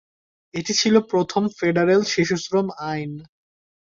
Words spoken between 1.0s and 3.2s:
প্রথম ফেডারেল শিশুশ্রম আইন।